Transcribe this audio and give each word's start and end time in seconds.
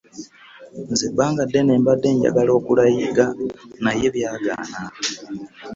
Nze 0.91 1.03
ebbanga 1.09 1.41
ddene 1.45 1.71
mbadde 1.81 2.07
njagala 2.15 2.51
okuluyiga 2.59 3.25
naye 3.83 4.07
byagaana. 4.15 4.79